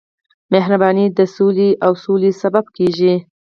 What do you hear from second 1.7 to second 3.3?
او سولې سبب کېږي.